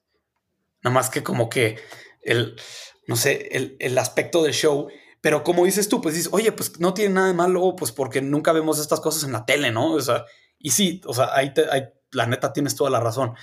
Nada 0.82 0.92
más 0.92 1.08
que 1.08 1.22
como 1.22 1.48
que 1.48 1.78
el, 2.20 2.60
no 3.06 3.16
sé, 3.16 3.76
el, 3.78 3.98
aspecto 3.98 4.42
del 4.42 4.52
show. 4.52 4.88
Pero 5.20 5.42
como 5.42 5.64
dices 5.64 5.88
tú, 5.88 6.02
pues 6.02 6.14
dices, 6.14 6.30
oye, 6.32 6.52
pues 6.52 6.78
no 6.80 6.92
tiene 6.92 7.14
nada 7.14 7.28
de 7.28 7.34
malo, 7.34 7.74
pues 7.76 7.92
porque 7.92 8.20
nunca 8.20 8.52
vemos 8.52 8.78
estas 8.78 9.00
cosas 9.00 9.24
en 9.24 9.32
la 9.32 9.46
tele, 9.46 9.70
¿no? 9.70 9.92
O 9.92 10.00
sea, 10.00 10.26
y 10.58 10.72
sí, 10.72 11.00
o 11.06 11.14
sea, 11.14 11.34
ahí, 11.34 11.54
la 12.10 12.26
neta 12.26 12.52
tienes 12.52 12.76
toda 12.76 12.90
la 12.90 13.00
razón. 13.00 13.34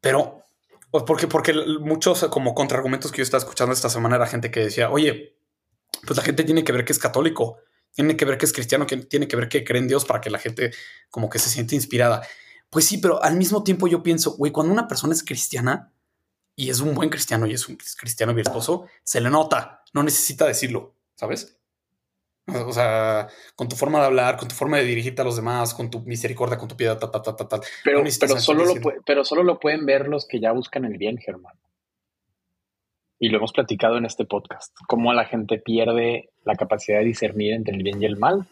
Pero, 0.00 0.44
pues 0.92 1.04
porque, 1.04 1.26
porque 1.26 1.54
muchos 1.80 2.22
como 2.30 2.54
contraargumentos 2.54 3.10
que 3.10 3.18
yo 3.18 3.22
estaba 3.22 3.40
escuchando 3.40 3.72
esta 3.72 3.88
semana 3.88 4.16
era 4.16 4.26
gente 4.26 4.50
que 4.50 4.60
decía, 4.60 4.90
oye, 4.90 5.38
pues 6.06 6.18
la 6.18 6.22
gente 6.22 6.44
tiene 6.44 6.64
que 6.64 6.72
ver 6.72 6.84
que 6.84 6.92
es 6.92 6.98
católico, 6.98 7.56
tiene 7.94 8.14
que 8.14 8.26
ver 8.26 8.36
que 8.36 8.44
es 8.44 8.52
cristiano, 8.52 8.86
que 8.86 8.98
tiene 8.98 9.26
que 9.26 9.34
ver 9.36 9.48
que 9.48 9.64
cree 9.64 9.80
en 9.80 9.88
Dios 9.88 10.04
para 10.04 10.20
que 10.20 10.28
la 10.28 10.38
gente 10.38 10.70
como 11.08 11.30
que 11.30 11.38
se 11.38 11.48
siente 11.48 11.74
inspirada. 11.74 12.22
Pues 12.68 12.84
sí, 12.84 12.98
pero 12.98 13.22
al 13.22 13.36
mismo 13.36 13.64
tiempo 13.64 13.88
yo 13.88 14.02
pienso, 14.02 14.32
güey, 14.32 14.52
cuando 14.52 14.70
una 14.70 14.86
persona 14.86 15.14
es 15.14 15.24
cristiana 15.24 15.94
y 16.54 16.68
es 16.68 16.80
un 16.80 16.94
buen 16.94 17.08
cristiano 17.08 17.46
y 17.46 17.54
es 17.54 17.66
un 17.70 17.76
cristiano 17.76 18.34
virtuoso, 18.34 18.86
se 19.02 19.22
le 19.22 19.30
nota, 19.30 19.82
no 19.94 20.02
necesita 20.02 20.46
decirlo, 20.46 20.94
¿sabes? 21.14 21.58
O 22.46 22.72
sea, 22.72 23.28
con 23.54 23.68
tu 23.68 23.76
forma 23.76 24.00
de 24.00 24.06
hablar, 24.06 24.36
con 24.36 24.48
tu 24.48 24.54
forma 24.54 24.76
de 24.78 24.84
dirigirte 24.84 25.22
a 25.22 25.24
los 25.24 25.36
demás, 25.36 25.74
con 25.74 25.90
tu 25.90 26.00
misericordia, 26.00 26.58
con 26.58 26.68
tu 26.68 26.76
piedad, 26.76 26.98
tal, 26.98 27.10
tal, 27.10 27.22
tal, 27.22 27.36
tal. 27.48 27.60
Pero, 27.84 28.02
pero, 28.20 28.40
solo 28.40 28.64
lo 28.64 28.74
pero 29.06 29.24
solo 29.24 29.42
lo 29.44 29.60
pueden 29.60 29.86
ver 29.86 30.08
los 30.08 30.26
que 30.26 30.40
ya 30.40 30.52
buscan 30.52 30.84
el 30.84 30.98
bien, 30.98 31.18
Germán 31.18 31.54
y 33.22 33.28
lo 33.28 33.38
hemos 33.38 33.52
platicado 33.52 33.98
en 33.98 34.04
este 34.04 34.24
podcast, 34.24 34.76
cómo 34.88 35.12
la 35.12 35.24
gente 35.24 35.60
pierde 35.60 36.30
la 36.44 36.56
capacidad 36.56 36.98
de 36.98 37.04
discernir 37.04 37.52
entre 37.52 37.76
el 37.76 37.84
bien 37.84 38.02
y 38.02 38.04
el 38.04 38.16
mal, 38.16 38.48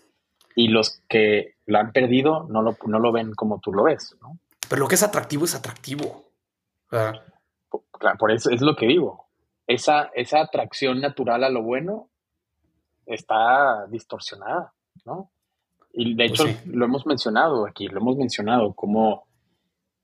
y 0.54 0.68
los 0.68 1.02
que 1.08 1.56
lo 1.66 1.80
han 1.80 1.90
perdido 1.90 2.46
no 2.48 2.62
lo, 2.62 2.76
no 2.86 3.00
lo 3.00 3.10
ven 3.10 3.34
como 3.34 3.58
tú 3.58 3.72
lo 3.72 3.82
ves, 3.82 4.14
¿no? 4.22 4.38
Pero 4.68 4.82
lo 4.82 4.86
que 4.86 4.94
es 4.94 5.02
atractivo 5.02 5.44
es 5.44 5.56
atractivo. 5.56 6.24
claro, 6.88 7.20
por 8.16 8.30
eso 8.30 8.50
es 8.50 8.60
lo 8.60 8.76
que 8.76 8.86
digo. 8.86 9.26
Esa, 9.66 10.12
esa 10.14 10.40
atracción 10.40 11.00
natural 11.00 11.42
a 11.42 11.48
lo 11.48 11.64
bueno 11.64 12.08
está 13.06 13.86
distorsionada, 13.88 14.72
¿no? 15.04 15.30
Y 15.92 16.14
de 16.14 16.28
pues 16.28 16.40
hecho 16.40 16.60
lo 16.66 16.84
hemos 16.84 17.06
mencionado 17.06 17.66
aquí, 17.66 17.88
lo 17.88 18.00
hemos 18.00 18.16
mencionado, 18.16 18.74
como 18.74 19.26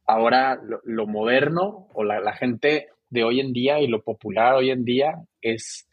ahora 0.07 0.61
lo, 0.85 1.07
moderno 1.07 1.88
o 1.95 2.05
la, 2.05 2.21
la, 2.21 2.33
gente 2.33 2.88
de 3.11 3.25
hoy 3.25 3.41
en 3.41 3.53
día 3.53 3.81
y 3.81 3.87
lo 3.87 4.03
popular 4.03 4.55
hoy 4.55 4.71
en 4.71 4.85
día 4.85 5.23
es 5.41 5.88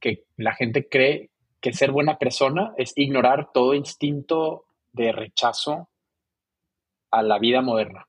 que 0.00 0.24
la 0.36 0.54
gente 0.54 0.88
cree 0.88 1.30
que 1.60 1.72
ser 1.72 1.90
buena 1.90 2.18
persona 2.18 2.72
es 2.76 2.92
ignorar 2.96 3.50
todo 3.52 3.74
instinto 3.74 4.64
de 4.92 5.12
rechazo 5.12 5.88
a 7.10 7.22
la 7.22 7.38
vida 7.38 7.62
moderna, 7.62 8.06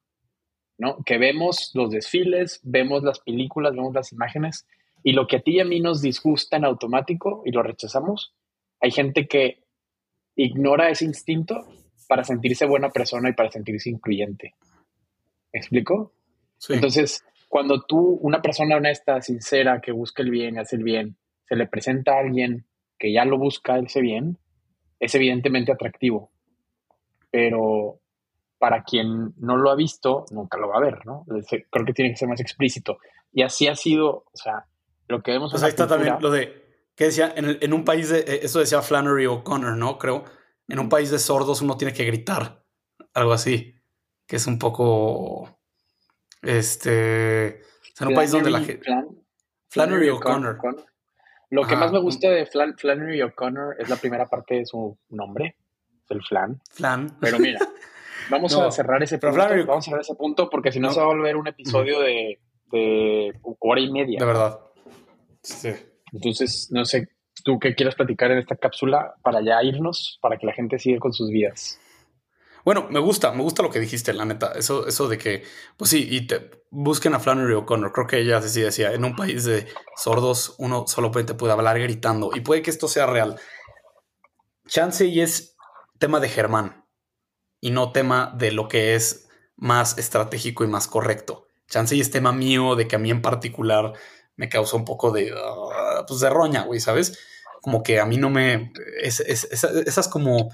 ¿no? 0.78 1.04
Que 1.04 1.18
vemos 1.18 1.72
los 1.74 1.92
desfiles, 1.92 2.60
vemos 2.64 3.04
las 3.04 3.20
películas, 3.20 3.74
vemos 3.74 3.94
las 3.94 4.12
imágenes 4.12 4.68
y 5.04 5.14
lo 5.14 5.28
que 5.28 5.38
a 5.38 5.42
ti 5.42 5.56
y 5.56 5.60
a 5.60 5.66
mí 5.66 5.80
nos 5.80 6.02
disgusta 6.02 6.58
en 6.58 6.66
automático 6.66 7.42
y 7.46 7.52
lo 7.52 7.64
rechazamos, 7.64 8.34
hay 8.80 8.92
gente 8.92 9.28
que 9.28 9.64
ignora 10.36 10.90
ese 10.90 11.06
instinto 11.06 11.66
para 12.08 12.24
sentirse 12.24 12.66
buena 12.66 12.90
persona 12.90 13.30
y 13.30 13.34
para 13.34 13.52
sentirse 13.52 13.90
incluyente. 13.90 14.56
¿Me 15.54 15.60
explico? 15.60 16.14
Entonces, 16.70 17.24
cuando 17.48 17.84
tú, 17.84 18.20
una 18.22 18.42
persona 18.42 18.78
honesta, 18.78 19.22
sincera, 19.22 19.82
que 19.82 19.92
busca 19.92 20.24
el 20.24 20.32
bien, 20.32 20.60
hace 20.60 20.76
el 20.76 20.84
bien, 20.84 21.18
se 21.48 21.56
le 21.56 21.68
presenta 21.68 22.14
a 22.14 22.20
alguien 22.20 22.66
que 23.00 23.12
ya 23.12 23.26
lo 23.26 23.38
busca 23.38 23.78
ese 23.80 24.02
bien, 24.02 24.38
es 25.00 25.14
evidentemente 25.16 25.72
atractivo. 25.72 26.32
Pero 27.32 28.00
para 28.58 28.84
quien 28.84 29.34
no 29.38 29.58
lo 29.58 29.70
ha 29.70 29.76
visto, 29.76 30.26
nunca 30.32 30.58
lo 30.58 30.70
va 30.70 30.78
a 30.78 30.82
ver, 30.82 31.06
¿no? 31.06 31.26
Creo 31.70 31.86
que 31.86 31.94
tiene 31.94 32.12
que 32.12 32.18
ser 32.18 32.28
más 32.28 32.42
explícito. 32.42 32.98
Y 33.32 33.44
así 33.44 33.68
ha 33.68 33.76
sido, 33.76 34.26
o 34.34 34.38
sea, 34.38 34.66
lo 35.08 35.22
que 35.22 35.32
vemos... 35.32 35.52
Pues 35.52 35.64
ahí 35.64 35.70
está 35.70 35.88
también 35.88 36.18
lo 36.20 36.32
de, 36.32 36.68
¿qué 36.96 37.06
decía? 37.06 37.34
En, 37.36 37.58
en 37.62 37.74
un 37.74 37.86
país 37.86 38.10
de, 38.10 38.20
eh, 38.20 38.40
eso 38.44 38.60
decía 38.60 38.82
Flannery 38.82 39.26
O'Connor, 39.26 39.78
¿no? 39.78 39.98
Creo, 39.98 40.26
en 40.68 40.80
un 40.80 40.90
país 40.90 41.12
de 41.12 41.20
sordos 41.20 41.62
uno 41.62 41.78
tiene 41.78 41.94
que 41.94 42.06
gritar, 42.06 42.64
algo 43.14 43.34
así, 43.34 43.76
que 44.26 44.36
es 44.36 44.48
un 44.48 44.60
poco 44.60 45.60
este. 46.42 47.62
en 48.00 48.08
un 48.08 48.14
país 48.14 48.32
donde 48.32 48.52
la 48.52 48.62
gente. 48.62 48.90
Flannery 49.70 50.10
O'Connor. 50.10 50.58
Lo 51.50 51.66
que 51.66 51.76
más 51.78 51.92
me 51.92 52.00
gusta 52.00 52.30
de 52.30 52.46
Flannery 52.46 53.22
O'Connor 53.22 53.76
es 53.80 53.90
la 53.90 53.96
primera 53.96 54.26
parte 54.26 54.56
de 54.56 54.66
su 54.66 54.98
nombre, 55.10 55.56
el 56.10 56.22
Flan. 56.24 56.62
Flan. 56.72 57.18
Pero 57.22 57.40
mira, 57.40 57.60
vamos 58.30 58.54
a 58.56 58.70
cerrar 58.72 59.02
ese 59.02 59.18
punto. 59.18 59.38
Vamos 59.38 59.86
a 59.86 59.90
cerrar 59.90 60.02
ese 60.02 60.16
punto 60.16 60.50
porque 60.50 60.72
si 60.72 60.80
no, 60.80 60.92
se 60.92 61.00
va 61.00 61.06
a 61.06 61.10
volver 61.10 61.38
un 61.38 61.48
episodio 61.48 62.02
de, 62.02 62.42
de 62.72 63.34
hora 63.60 63.80
y 63.80 63.92
media. 63.92 64.20
De 64.20 64.26
verdad. 64.26 64.60
Sí. 65.48 65.70
Entonces, 66.12 66.70
no 66.72 66.86
sé, 66.86 67.10
tú 67.44 67.60
qué 67.60 67.76
quieres 67.76 67.96
platicar 67.96 68.32
en 68.32 68.40
esta 68.40 68.56
cápsula 68.56 69.16
para 69.24 69.42
ya 69.42 69.64
irnos, 69.64 70.20
para 70.22 70.38
que 70.38 70.46
la 70.46 70.54
gente 70.54 70.80
siga 70.80 71.00
con 71.00 71.14
sus 71.14 71.30
vidas. 71.30 71.80
Bueno, 72.66 72.88
me 72.90 73.00
gusta, 73.00 73.32
me 73.32 73.44
gusta 73.44 73.64
lo 73.64 73.70
que 73.70 73.80
dijiste, 73.80 74.12
la 74.12 74.26
neta. 74.26 74.52
Eso, 74.52 74.88
eso 74.88 75.08
de 75.08 75.18
que, 75.18 75.44
pues 75.78 75.90
sí, 75.90 76.06
y 76.12 76.28
te 76.28 76.52
busquen 76.70 77.14
a 77.14 77.20
Flannery 77.20 77.54
O'Connor. 77.54 77.94
Creo 77.94 78.08
que 78.08 78.20
ella 78.20 78.38
así 78.38 78.60
decía, 78.60 78.92
en 78.92 79.06
un 79.06 79.16
país 79.16 79.46
de 79.46 79.68
sordos, 79.96 80.56
uno 80.58 80.86
solamente 80.86 81.34
puede 81.34 81.54
hablar 81.54 81.80
gritando. 81.80 82.32
Y 82.36 82.42
puede 82.42 82.62
que 82.62 82.70
esto 82.70 82.90
sea 82.90 83.06
real. 83.06 83.40
Chance 84.68 85.06
y 85.06 85.22
es 85.22 85.56
tema 85.98 86.20
de 86.20 86.28
Germán 86.28 86.86
y 87.62 87.72
no 87.72 87.94
tema 87.94 88.34
de 88.38 88.52
lo 88.52 88.68
que 88.68 88.96
es 88.96 89.30
más 89.56 89.98
estratégico 89.98 90.66
y 90.66 90.68
más 90.68 90.88
correcto. 90.88 91.48
Chance 91.70 91.96
y 91.96 92.02
es 92.02 92.12
tema 92.12 92.34
mío, 92.34 92.76
de 92.76 92.88
que 92.88 92.98
a 92.98 93.00
mí 93.00 93.12
en 93.12 93.22
particular 93.22 93.94
me 94.38 94.48
causa 94.50 94.78
un 94.78 94.86
poco 94.86 95.12
de, 95.12 95.34
ah, 95.36 96.06
pues 96.08 96.22
de 96.22 96.30
roña, 96.30 96.64
güey, 96.64 96.80
¿sabes? 96.80 97.20
Como 97.62 97.84
que 97.84 98.00
a 98.00 98.06
mí 98.06 98.18
no 98.18 98.30
me... 98.30 98.72
esas 99.04 100.08
como 100.08 100.52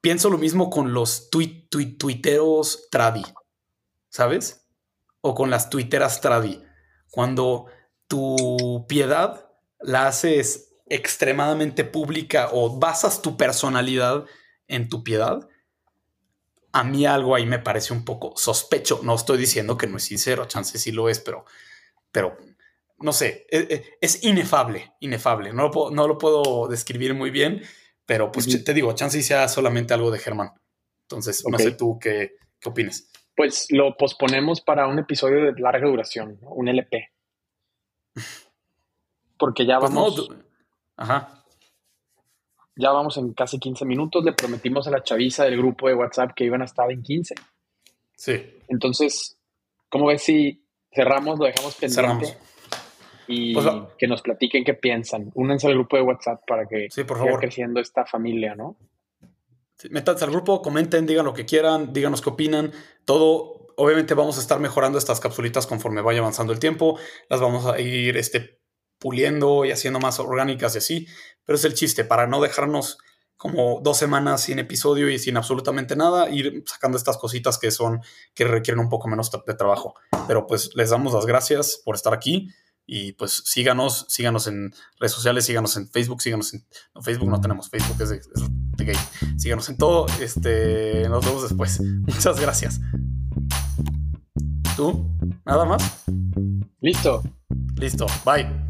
pienso 0.00 0.30
lo 0.30 0.38
mismo 0.38 0.70
con 0.70 0.92
los 0.92 1.30
tuiteros 1.30 2.88
tradi, 2.90 3.24
¿sabes? 4.08 4.68
O 5.20 5.34
con 5.34 5.50
las 5.50 5.68
tuiteras 5.68 6.20
tradi. 6.20 6.62
Cuando 7.10 7.66
tu 8.06 8.86
piedad 8.88 9.50
la 9.80 10.06
haces 10.06 10.74
extremadamente 10.88 11.84
pública 11.84 12.50
o 12.52 12.78
basas 12.78 13.20
tu 13.20 13.36
personalidad 13.36 14.24
en 14.68 14.88
tu 14.88 15.02
piedad, 15.02 15.48
a 16.72 16.84
mí 16.84 17.06
algo 17.06 17.34
ahí 17.34 17.46
me 17.46 17.58
parece 17.58 17.92
un 17.92 18.04
poco 18.04 18.34
sospecho. 18.36 19.00
No 19.02 19.14
estoy 19.14 19.38
diciendo 19.38 19.76
que 19.76 19.86
no 19.86 19.96
es 19.96 20.04
sincero, 20.04 20.44
chance 20.44 20.78
sí 20.78 20.92
lo 20.92 21.08
es, 21.08 21.20
pero, 21.20 21.46
pero 22.16 22.36
no 22.98 23.12
sé, 23.12 23.46
es, 23.50 23.70
e, 23.70 23.84
es 24.00 24.24
inefable, 24.24 24.94
inefable. 25.00 25.52
No 25.52 25.70
no 25.90 26.08
lo 26.08 26.16
puedo 26.16 26.66
describir 26.66 27.14
muy 27.14 27.30
bien 27.30 27.62
pero 28.06 28.30
pues 28.30 28.64
te 28.64 28.72
digo, 28.72 28.94
chance 28.94 29.20
sea 29.20 29.48
solamente 29.48 29.92
algo 29.92 30.10
de 30.12 30.20
Germán. 30.20 30.52
Entonces, 31.02 31.44
no 31.50 31.58
sé 31.58 31.72
tú 31.72 31.98
qué, 32.00 32.36
qué 32.60 32.68
opinas. 32.68 33.10
Pues 33.34 33.66
lo 33.70 33.96
posponemos 33.96 34.60
para 34.60 34.86
un 34.86 34.98
episodio 34.98 35.44
de 35.44 35.60
larga 35.60 35.86
duración, 35.88 36.38
un 36.42 36.68
LP. 36.68 37.10
Porque 39.36 39.66
ya 39.66 39.78
pues 39.80 39.92
vamos. 39.92 40.30
Ajá. 40.96 41.44
Ya 42.76 42.92
vamos 42.92 43.16
en 43.16 43.34
casi 43.34 43.58
15 43.58 43.84
minutos. 43.84 44.24
Le 44.24 44.32
prometimos 44.32 44.86
a 44.86 44.90
la 44.90 45.02
chaviza 45.02 45.44
del 45.44 45.58
grupo 45.58 45.88
de 45.88 45.94
WhatsApp 45.94 46.32
que 46.34 46.44
iban 46.44 46.62
a 46.62 46.66
estar 46.66 46.90
en 46.90 47.02
15. 47.02 47.34
Sí. 48.14 48.60
Entonces, 48.68 49.36
¿cómo 49.88 50.06
ves 50.06 50.22
si 50.22 50.64
cerramos, 50.96 51.38
lo 51.38 51.44
dejamos 51.44 51.76
pendiente? 51.76 51.94
Cerramos 51.94 52.36
y 53.28 53.54
pues 53.54 53.66
que 53.98 54.06
nos 54.06 54.22
platiquen 54.22 54.64
qué 54.64 54.74
piensan. 54.74 55.30
Únanse 55.34 55.66
al 55.66 55.74
grupo 55.74 55.96
de 55.96 56.02
WhatsApp 56.02 56.42
para 56.46 56.66
que 56.66 56.88
sí, 56.90 57.04
por 57.04 57.18
favor. 57.18 57.40
creciendo 57.40 57.80
esta 57.80 58.06
familia, 58.06 58.54
¿no? 58.54 58.76
Sí, 59.74 59.88
métanse 59.90 60.24
al 60.24 60.30
grupo, 60.30 60.62
comenten, 60.62 61.06
digan 61.06 61.26
lo 61.26 61.34
que 61.34 61.44
quieran, 61.44 61.92
díganos 61.92 62.22
qué 62.22 62.30
opinan. 62.30 62.72
Todo, 63.04 63.68
obviamente 63.76 64.14
vamos 64.14 64.38
a 64.38 64.40
estar 64.40 64.58
mejorando 64.58 64.98
estas 64.98 65.20
capsulitas 65.20 65.66
conforme 65.66 66.00
vaya 66.00 66.20
avanzando 66.20 66.52
el 66.52 66.58
tiempo. 66.58 66.98
Las 67.28 67.40
vamos 67.40 67.66
a 67.66 67.78
ir 67.80 68.16
este, 68.16 68.58
puliendo 68.98 69.64
y 69.64 69.72
haciendo 69.72 70.00
más 70.00 70.18
orgánicas 70.18 70.74
y 70.74 70.78
así. 70.78 71.06
Pero 71.44 71.56
es 71.56 71.64
el 71.64 71.74
chiste, 71.74 72.04
para 72.04 72.26
no 72.26 72.40
dejarnos 72.40 72.98
como 73.36 73.80
dos 73.82 73.98
semanas 73.98 74.42
sin 74.42 74.58
episodio 74.58 75.10
y 75.10 75.18
sin 75.18 75.36
absolutamente 75.36 75.96
nada, 75.96 76.30
ir 76.30 76.64
sacando 76.66 76.96
estas 76.96 77.18
cositas 77.18 77.58
que 77.58 77.70
son, 77.70 78.00
que 78.34 78.44
requieren 78.44 78.80
un 78.80 78.88
poco 78.88 79.08
menos 79.08 79.30
de 79.30 79.54
trabajo. 79.54 79.94
Pero 80.26 80.46
pues 80.46 80.70
les 80.74 80.90
damos 80.90 81.12
las 81.12 81.26
gracias 81.26 81.80
por 81.84 81.94
estar 81.94 82.14
aquí. 82.14 82.48
Y 82.88 83.12
pues 83.12 83.42
síganos, 83.44 84.06
síganos 84.08 84.46
en 84.46 84.72
redes 85.00 85.12
sociales, 85.12 85.44
síganos 85.44 85.76
en 85.76 85.88
Facebook, 85.88 86.22
síganos 86.22 86.54
en. 86.54 86.64
No, 86.94 87.02
Facebook 87.02 87.28
no 87.28 87.40
tenemos, 87.40 87.68
Facebook 87.68 88.00
es 88.00 88.10
de, 88.10 88.84
gay. 88.84 88.96
Síganos 89.36 89.68
en 89.68 89.76
todo. 89.76 90.06
Este, 90.20 91.08
nos 91.08 91.24
vemos 91.24 91.42
después. 91.42 91.80
Muchas 92.06 92.40
gracias. 92.40 92.80
¿Tú? 94.76 95.10
¿Nada 95.44 95.64
más? 95.64 96.04
Listo. 96.80 97.22
Listo. 97.76 98.06
Bye. 98.24 98.65